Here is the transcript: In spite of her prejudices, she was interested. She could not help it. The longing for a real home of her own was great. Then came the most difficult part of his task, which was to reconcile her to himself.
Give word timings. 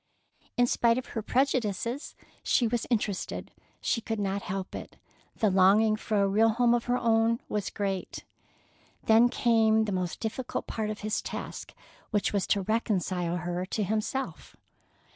In 0.57 0.65
spite 0.65 0.97
of 0.97 1.09
her 1.09 1.21
prejudices, 1.21 2.15
she 2.41 2.65
was 2.67 2.87
interested. 2.89 3.51
She 3.81 4.01
could 4.01 4.19
not 4.19 4.41
help 4.41 4.73
it. 4.73 4.97
The 5.35 5.51
longing 5.51 5.95
for 5.95 6.19
a 6.23 6.27
real 6.27 6.49
home 6.49 6.73
of 6.73 6.85
her 6.85 6.97
own 6.97 7.39
was 7.47 7.69
great. 7.69 8.23
Then 9.03 9.29
came 9.29 9.85
the 9.85 9.91
most 9.91 10.19
difficult 10.19 10.65
part 10.65 10.89
of 10.89 11.01
his 11.01 11.21
task, 11.21 11.75
which 12.09 12.33
was 12.33 12.47
to 12.47 12.61
reconcile 12.63 13.37
her 13.37 13.63
to 13.67 13.83
himself. 13.83 14.55